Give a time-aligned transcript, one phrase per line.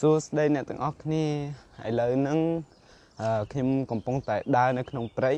[0.00, 1.24] សួស្តីអ្នកទាំងអស់គ្នា
[1.88, 2.38] ឥឡូវហ្នឹង
[3.52, 5.32] ខ្ញុំកំពុងតែដើរនៅក្នុងព្រៃ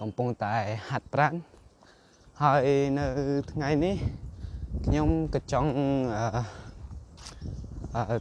[0.00, 0.54] កំពុងតែ
[0.88, 1.34] ហាត់ប្រាណ
[2.42, 2.66] ហើយ
[2.98, 3.06] នៅ
[3.52, 3.96] ថ្ងៃនេះ
[4.86, 5.70] ខ្ញុំក៏ចង់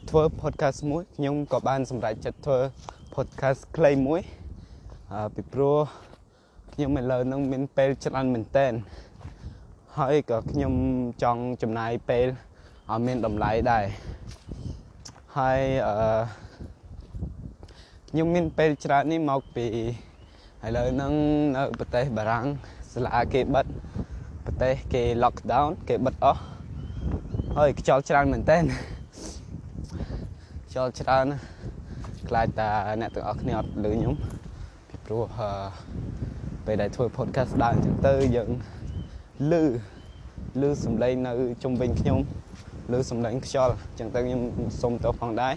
[0.09, 2.59] ធ្វើ podcast មួយខ្ញុំក៏បានសម្រេចចិត្តធ្វើ
[3.15, 4.21] podcast ខ្លីមួយ
[5.35, 5.77] ពីព្រោះ
[6.73, 8.67] ខ្ញុំឥឡូវហ្នឹងមានពេលច្រើនមែនតើ
[9.99, 10.73] ហើយក៏ខ្ញុំ
[11.23, 12.27] ចង់ចំណាយពេល
[12.91, 13.85] ឲ្យមានតម្លៃដែរ
[15.41, 15.97] ហើយអឺ
[18.09, 21.13] ខ្ញុំមានពេលច្រើននេះមកពីឥឡូវហ្នឹង
[21.57, 22.45] នៅប្រទេសបារាំង
[22.93, 23.65] សាលាគេបិទ
[24.45, 26.41] ប្រទេសគេ lockdown គេបិទអស់
[27.57, 28.57] ហើយខ្យល់ច្រើនមែនតើ
[30.69, 31.25] ខ្យល់ច្រើន
[32.27, 32.69] ខ្លាចតា
[33.01, 34.15] អ្នកទាំងអស់គ្នាអត់លឺខ្ញុំ
[34.89, 35.23] ពីព្រោះ
[36.65, 38.49] ពេលដែលធ្វើ podcast ដើរអញ្ចឹងទៅយើង
[39.51, 39.63] លឺ
[40.61, 42.19] លឺសំឡេងនៅជុំវិញខ្ញុំ
[42.93, 44.41] ឬសំឡេងខ្យល់អញ្ចឹងទៅខ្ញុំ
[44.81, 45.53] សុំទោសផងដែរ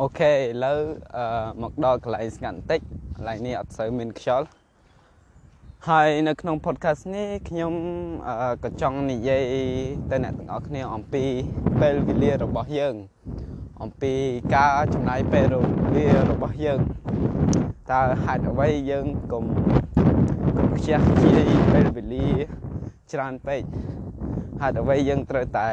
[0.00, 0.78] អូខេឥឡូវ
[1.16, 1.24] អឺ
[1.62, 2.80] មកដល់កន្លែងស្ងាត់បន្តិច
[3.16, 4.46] កន្លែងនេះអត់សូវមានខ្យល់
[5.88, 7.72] ហើយនៅក្នុង podcast នេះខ្ញុំ
[8.64, 9.42] ក៏ចង់និយាយ
[10.10, 11.24] ទៅអ្នកទាំងអស់គ្នាអំពី
[11.80, 12.94] ពេលវេលារបស់យើង
[13.82, 14.12] អំពី
[14.54, 15.46] ការចំណាយពេល
[15.94, 16.80] វេលារបស់យើង
[17.92, 19.44] តើហេតុអ្វីយើងកុំ
[20.58, 22.28] កុំខ្ជះខ្ជាយពេលវេលា
[23.12, 23.62] ច្រើនពេក
[24.62, 25.68] ហេតុអ្វីយើងត្រូវតែ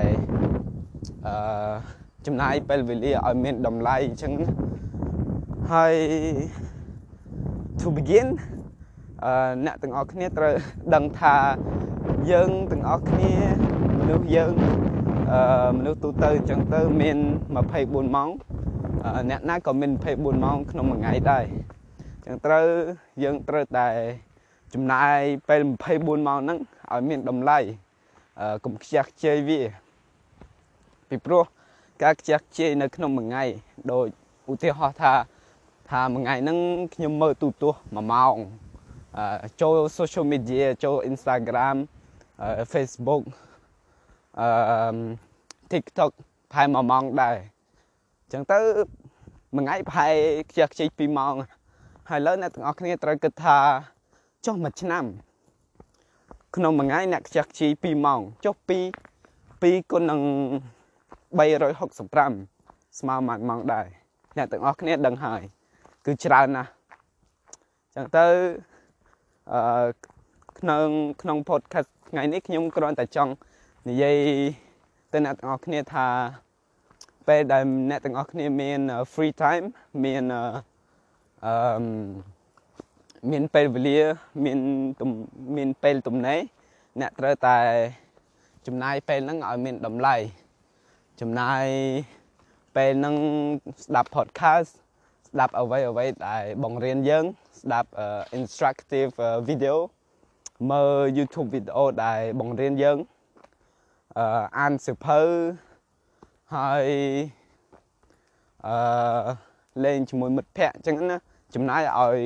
[1.27, 1.35] អឺ
[2.25, 4.33] ចំណាយពេលវេលាឲ្យមានតម្លៃអញ្ចឹង
[5.71, 5.95] ហើយ
[7.79, 8.27] to begin
[9.23, 10.53] អឺអ្នកទាំងអស់គ្នាត្រូវ
[10.95, 11.35] ដឹងថា
[12.31, 13.33] យើងទាំងអស់គ្នា
[13.99, 14.53] មនុស្សយើង
[15.31, 17.17] អឺមនុស្សទូទៅអញ្ចឹងទៅមាន
[17.65, 18.29] 24ម៉ោង
[19.29, 21.43] អ្នកណាក៏មាន24ម៉ោងក្នុងមួយថ្ងៃដែរ
[22.15, 22.65] អញ្ចឹងត្រូវ
[23.23, 23.87] យើងត្រូវតែ
[24.73, 26.59] ចំណាយពេល24ម៉ោងហ្នឹង
[26.91, 27.59] ឲ្យមានតម្លៃ
[28.65, 29.61] កុំខ្ជះខ្ជាយវា
[31.09, 31.43] ពីព្រោះ
[32.03, 33.43] ការខ្ជះខ្ជាយនៅក្នុងមួយថ្ងៃ
[33.91, 34.07] ដូច
[34.51, 35.13] ឧទាហរណ៍ថា
[35.91, 36.57] ថាមួយថ្ងៃហ្នឹង
[36.95, 38.35] ខ្ញុំមើលទូទាស់1ម៉ោង
[39.61, 41.77] ចូល social media ចូល Instagram
[42.71, 43.23] Facebook
[44.39, 44.47] អឺ
[45.71, 46.11] TikTok
[46.51, 47.35] ប្រហែល1ម៉ោងដែរ
[48.21, 48.59] អញ្ចឹងទៅ
[49.55, 50.13] មួយថ្ងៃប្រហែល
[50.49, 51.33] ខ្ជះខ្ជាយ2ម៉ោង
[52.09, 53.57] ហើយឥឡូវអ្នកទាំងអស់គ្នាត្រូវគិតថា
[54.45, 55.05] ចុះមួយឆ្នាំ
[56.55, 58.71] ក្នុងមួយថ្ងៃអ្នកខ្ជះខ្ជាយ2ម៉ោងចុះ2
[59.63, 60.21] 2គុណនឹង
[61.39, 63.87] 365ស្មើមួយម៉ោងដែរ
[64.37, 65.41] អ្នកទាំងអស់គ្នាដឹងហើយ
[66.05, 66.69] គឺច្រើនណាស់
[67.95, 68.25] ចឹងទៅ
[69.53, 69.87] អឺ
[70.59, 70.85] ក្នុង
[71.21, 73.31] ក្នុង podcast ថ្ងៃនេះខ្ញុំគ្រាន់តែចង់
[73.87, 74.17] និយាយ
[75.11, 76.07] ទៅអ្នកទាំងអស់គ្នាថា
[77.27, 78.79] ពេលដែលអ្នកទាំងអស់គ្នាមាន
[79.13, 79.65] free time
[80.03, 80.23] មាន
[81.45, 81.53] អឺ
[83.31, 83.99] មានពេលវេលា
[84.45, 84.59] មាន
[85.57, 86.39] មានពេលទំនេរ
[87.01, 87.57] អ្នកត្រូវតែ
[88.67, 90.15] ចំណាយពេលហ្នឹងឲ្យមានតម្លៃ
[91.21, 91.65] ចំណាយ
[92.75, 93.15] ពេលហ្នឹង
[93.85, 94.71] ស្ដាប់ podcast
[95.29, 97.25] ស្ដាប់អ្វីអ្វីដែលបង្រៀនយើង
[97.61, 97.89] ស្ដាប់
[98.37, 99.11] instructive
[99.47, 99.75] video
[100.71, 102.97] មើល YouTube video ដែលបង្រៀនយើង
[104.17, 105.21] អឺអានសៀវភៅ
[106.55, 106.87] ហើយ
[108.67, 108.75] អឺ
[109.83, 111.17] លេងជាមួយមិត្តភ័ក្តិអញ្ចឹងណា
[111.55, 112.19] ចំណាយឲ្យ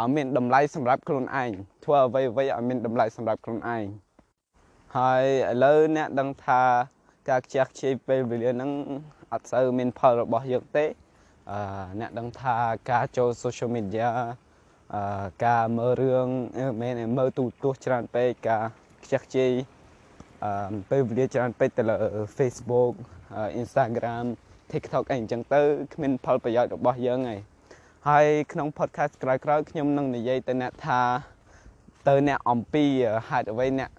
[0.00, 1.50] ឲ្យមានតម្លៃសម្រាប់ខ្លួនឯង
[1.84, 3.84] ធ្វើអ្វីអ្វីឲ្យមានតម្លៃសម្រាប់ខ្លួនឯង
[4.96, 6.62] ហើយឥឡូវអ្នកដឹងថា
[7.28, 8.70] ការខ្ជះខ្ជាយពេលវេលាហ្នឹង
[9.32, 10.84] អត់សូវមានផលរបស់យើងទេ
[11.50, 11.58] អឺ
[12.00, 12.56] អ្នកដឹងថា
[12.90, 14.08] ការចូល social media
[14.94, 16.26] អឺការមើលរឿង
[16.80, 18.64] មែនមើលទូទស្សន៍ច្រើនពេកការ
[19.04, 19.50] ខ្ជះខ្ជាយ
[20.44, 21.96] អឺពេលវេលាច្រើនពេកទៅលើ
[22.36, 22.94] Facebook
[23.60, 24.24] Instagram
[24.72, 25.60] TikTok អីអញ្ចឹងទៅ
[25.94, 27.51] គ្មានផលប្រយោជន៍របស់យើងឯង
[28.10, 31.00] ហើយក្នុង podcast ក្រោយៗខ្ញុំនឹងនិយាយទៅអ្នកថា
[32.08, 32.84] ទៅអ្នកអំពី
[33.28, 33.90] ហេតុអ្វីអ្នក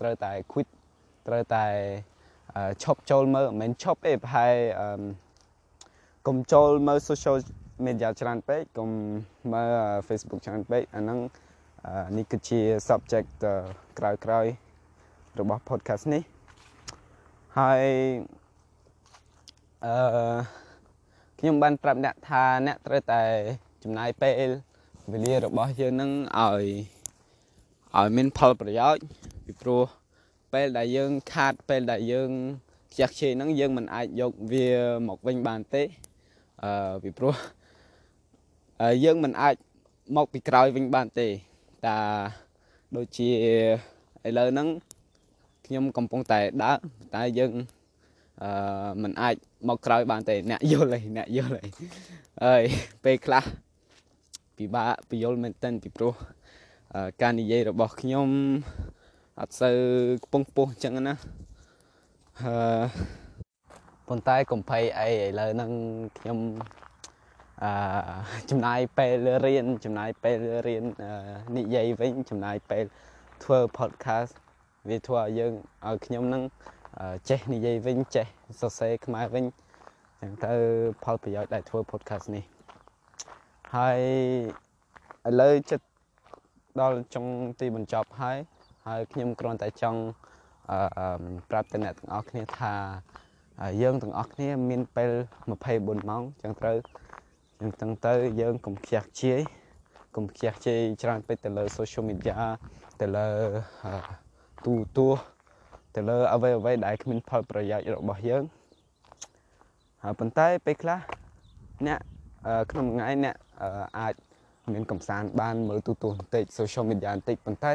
[0.00, 0.68] ត្រូវតែ quit
[1.26, 1.64] ត្រូវតែ
[2.82, 4.54] ឈប់ចូលមើលមិនមែនឈប់ទេប្រហែល
[6.26, 7.36] កុំចូលមើល social
[7.86, 8.90] media ច្រើនពេកកុំ
[9.52, 9.70] មើល
[10.08, 11.18] Facebook ច្រើនពេកអាហ្នឹង
[12.16, 13.30] នេះគឺជា subject
[13.98, 14.52] ក្រោយៗ
[15.40, 16.22] របស់ podcast នេះ
[17.58, 17.84] ហើយ
[19.84, 20.67] អឺ
[21.40, 23.22] ខ្ញុំបានប្រាប់អ្នកថាអ្នកត្រូវតែ
[23.82, 24.48] ចំណាយពេល
[25.12, 26.64] វេលារបស់យើងនឹងឲ្យ
[27.96, 29.02] ឲ្យមានផលប្រយោជន៍
[29.44, 29.84] ពីព្រោះ
[30.52, 32.30] ពេលដែលយើងខាតពេលដែលយើង
[32.92, 34.68] ខ្ជះខ្ជាយហ្នឹងយើងមិនអាចយកវា
[35.08, 35.82] មកវិញបានទេ
[36.62, 37.34] អឺពីព្រោះ
[39.04, 39.54] យើងមិនអាច
[40.16, 41.26] មកពីក្រោយវិញបានទេ
[41.86, 41.98] តា
[42.96, 43.28] ដូចជា
[44.28, 44.68] ឥឡូវហ្នឹង
[45.66, 46.76] ខ្ញុំកំពុងតែដើរ
[47.14, 47.52] តែយើង
[48.42, 51.64] អឺมันអាច មកក្រោយបានទេអ្នកយល់ឯអ្នកយល់ឯ
[52.44, 52.62] ហើយ
[53.04, 53.44] ពេលខ្លះ
[54.56, 56.14] ពិបាកពយល់មែនតើពីព្រោះ
[57.22, 58.28] ការនិយាយរបស់ខ្ញុំ
[59.40, 59.78] អត់សូវ
[60.24, 61.14] ខ្ពង់ខ្ពស់អញ្ចឹងណា
[62.42, 62.54] អឺ
[64.08, 65.70] ប៉ុន្តែកុំភ័យអីឥឡូវហ្នឹង
[66.18, 66.38] ខ្ញុំ
[67.62, 67.70] អឺ
[68.50, 69.14] ចំណាយពេល
[69.46, 70.84] រៀនចំណាយពេលរៀន
[71.56, 72.84] និយាយវិញចំណាយពេល
[73.42, 74.32] ធ្វើ podcast
[74.88, 75.52] វាធ្វើឲ្យយើង
[75.88, 76.42] ឲ្យខ្ញុំនឹង
[77.28, 78.26] ចេះនិយាយវិញចេះ
[78.60, 79.44] សរសេរខ្មែរវិញ
[80.22, 80.52] អញ្ចឹងទៅ
[81.04, 82.44] ផលប្រយោជន៍ដែលធ្វើ podcast នេះ
[83.76, 84.00] ហើយ
[85.28, 85.86] ឥឡូវចិត្ត
[86.80, 87.24] ដល់ចុង
[87.60, 88.38] ទីបញ្ចប់ហើយ
[88.86, 90.00] ហើយខ្ញុំគ្រាន់តែចង់
[90.70, 90.78] អឺ
[91.50, 92.74] ប្រាប់ទៅអ្នកទាំងអស់គ្នាថា
[93.82, 95.10] យើងទាំងអស់គ្នាមានពេល
[95.50, 96.76] 24ម៉ោងអញ្ចឹងត្រូវ
[97.62, 99.40] អញ្ចឹងទៅយើងកុំខ្ជះខ្ជាយ
[100.16, 102.36] កុំខ្ជះខ្ជាយច្រើនពេកទៅលើ social media
[103.00, 103.28] ទៅលើ
[104.64, 105.08] ទូទួ
[105.98, 108.42] ទៅលើអ្វីអ្វីដែលគ្មានផលប្រយោជន៍របស់យើង
[110.02, 110.98] ហើយប៉ុន្តែពេលខ្លះ
[111.86, 111.98] អ្នក
[112.70, 113.36] ក្នុងថ្ងៃអ្នក
[113.98, 114.14] អាច
[114.72, 117.72] មានកំសាន្តបានមើលទូទួបន្តិច social media បន្តិចប៉ុន្តែ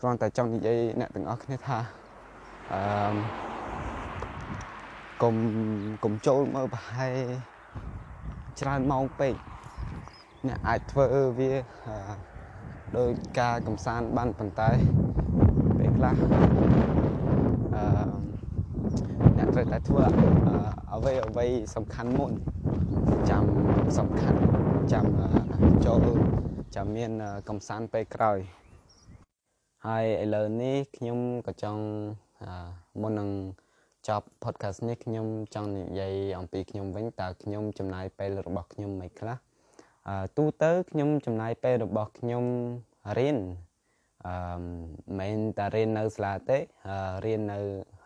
[0.00, 1.78] គ្រាន់តែចង់និយាយអ្នកទាំងអស់គ្នាថា
[2.72, 2.80] អឺ
[5.22, 5.34] កុំ
[6.04, 7.16] កុំចូលមើលប្រហែល
[8.60, 9.34] ច្រើនម៉ោងពេក
[10.48, 11.06] អ្នកអាចធ្វើ
[11.38, 11.52] វា
[12.96, 13.10] ដោយ
[13.40, 14.70] ការកំសាន្តបានប៉ុន្តែ
[15.78, 17.01] ពេលខ្លះអឺអ្នក
[19.62, 20.04] ត្រូវតែធ្វើ
[20.94, 22.32] អ្វីអ្វីសំខាន់មុន
[23.30, 23.44] ចាំ
[23.98, 24.40] សំខាន់
[24.92, 25.04] ចាំ
[25.86, 26.02] ចូល
[26.74, 27.10] ចាំមាន
[27.48, 28.38] កំសាន្តពេលក្រោយ
[29.86, 31.82] ហើយឥឡូវនេះខ្ញុំក៏ចង់
[33.00, 33.30] មុននឹង
[34.08, 39.36] ចប់ podcast នេះខ្ញុំចង់និយាយអំពីខ្ញុំវិញតើខ្ញុំចំណាយពេលរបស់ខ្ញុំមិនខ្លះ
[40.08, 42.44] អឺទូទៅខ្ញុំចំណាយពេលរបស់ខ្ញុំ
[43.18, 43.38] រៀន
[44.26, 44.34] អឺ
[45.18, 46.58] មិនតែរៀននៅសាលាទេ
[47.24, 47.58] រៀននៅ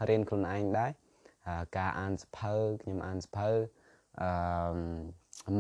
[0.09, 0.91] រៀនខ្លួនឯងដែរ
[1.77, 3.49] ការអានសភៅខ្ញុំអានសភៅ
[4.23, 4.29] អឺ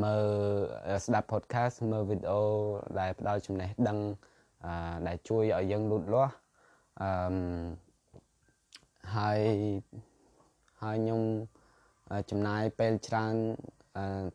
[0.02, 2.42] មើលស្ដាប់ podcast មើលវីដេអូ
[3.00, 3.98] ដែលផ្ដល់ចំណេះដឹង
[5.06, 6.34] ដែលជួយឲ្យយើងលូតលាស់
[7.02, 7.10] អឺ
[9.16, 9.40] ហើយ
[10.82, 11.22] ហើយខ្ញុំ
[12.30, 13.34] ចំណាយពេលច្រើន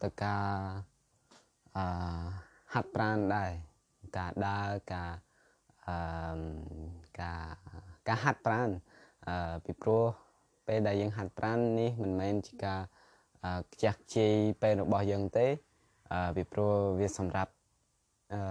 [0.04, 0.48] ទៅការ
[1.78, 1.86] អឺ
[2.74, 3.52] ហាត់ប្រាណដែរ
[4.18, 5.12] ការដើរការ
[5.88, 5.96] អឺ
[7.22, 7.44] ការ
[8.08, 8.70] ការហាត់ប្រាណ
[9.28, 10.06] អឺពីព្រោះ
[10.72, 12.82] ពេលដែលយើងហាត់ប្រាណនេះមិនមែនជាការ
[13.74, 15.48] ខ្ជះខ្ជាយពេលរបស់យើងទេ
[16.12, 17.52] អឺពីព្រោះវាសម្រាប់
[18.34, 18.42] អឺ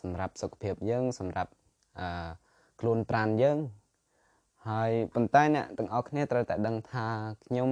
[0.00, 1.50] សម្រាប់សុខភាពយើង សម្រាប់
[2.00, 2.28] អឺ
[2.80, 3.58] ខ្លួនប្រាណយើង
[4.68, 7.06] ហើយប៉ុន្តែអ្នកទាំងអស់គ្នាត្រូវតែដឹងថា
[7.44, 7.70] ខ្ញុំ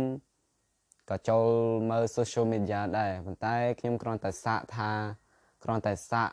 [1.11, 1.47] ក៏ចូល
[1.91, 4.91] មើល social media ដែរប៉ុន្តែខ្ញុំគ្រាន់តែសាកថា
[5.65, 6.29] គ្រាន់តែសាក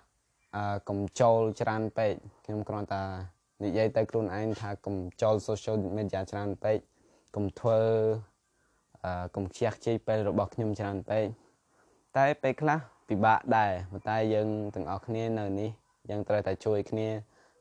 [0.56, 2.14] អឺកុំចូលច្រើនពេក
[2.46, 3.04] ខ្ញុំគ្រាន់តែ
[3.64, 6.80] និយាយទៅខ្លួនឯងថាកុំចូល social media ច្រើនពេក
[7.36, 7.80] កុំធ្វើ
[9.06, 11.26] អឺកុំខ្ជះខ្ជាយពេលរបស់ខ្ញុំច្រើនពេក
[12.18, 12.80] តែពេលខ្លះ
[13.10, 15.70] ពិបាកដែរប៉ុន្តែយើងទាំងអស់គ្នានៅនេះ
[16.10, 17.08] យើងត្រូវតែជួយគ្នា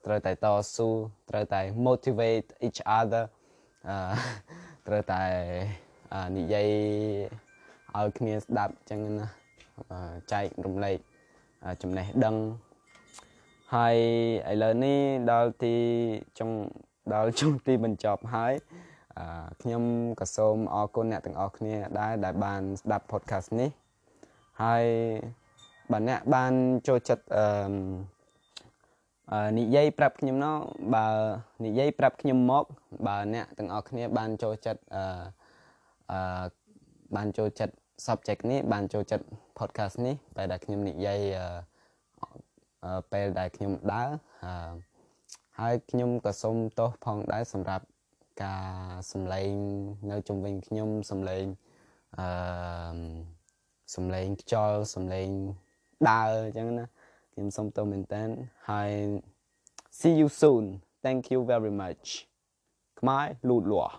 [0.07, 0.89] ត្រូវតែតស៊ូ
[1.31, 3.25] ត្រូវតែ motivate each other
[3.89, 3.97] អឺ
[4.87, 5.23] ត្រូវតែ
[6.37, 6.69] និយាយ
[7.97, 9.27] ឲ្យគ្នាស្ដាប់អញ្ចឹងណា
[10.33, 10.99] ចែករំលែក
[11.83, 12.37] ចំណេះដឹង
[13.75, 13.97] ហើយ
[14.53, 14.99] ឥឡូវនេះ
[15.31, 15.75] ដល់ទី
[16.39, 16.51] ចុង
[17.15, 18.53] ដល់ចុងទីបញ្ចប់ហើយ
[19.63, 19.83] ខ្ញុំ
[20.21, 23.71] ក៏សូមអរគុណអ្នកទាំងអស់គ្នាដែរដែលបានស្ដាប់ podcast នេះ
[24.63, 24.85] ហើយ
[25.93, 26.53] បើអ្នកបាន
[26.89, 30.57] ចូលចិត្តអឺនិយាយប្រាប់ខ្ញុំណោះ
[30.95, 31.07] បើ
[31.65, 32.65] និយាយប្រាប់ខ្ញុំមក
[33.07, 35.05] បើអ្នកទាំងអស់គ្នាបានចូលចិត្តអឺ
[36.13, 36.47] អឺ
[37.17, 37.75] បានចូលចិត្ត
[38.07, 39.25] subject នេះបានចូលចិត្ត
[39.59, 41.21] podcast នេះពេលដែលខ្ញុំនិយាយ
[42.85, 44.09] អឺពេលដែលខ្ញុំដើរ
[45.61, 47.85] ហើយខ្ញុំក៏សូមទោសផងដែរសម្រាប់
[48.43, 48.67] ការ
[49.13, 49.53] សំឡេង
[50.11, 51.45] នៅជុំវិញខ្ញុំសំឡេង
[52.19, 52.27] អឺ
[53.95, 55.29] សំឡេងខ្យល់សំឡេង
[56.11, 56.87] ដើរអញ្ចឹងណា
[57.33, 58.23] ខ្ញុំសូមទោសមែនតើ
[58.71, 58.91] ហើយ
[59.99, 60.65] see you soon
[61.05, 62.07] thank you very much
[63.01, 63.97] ខ្មែរលូតលាស់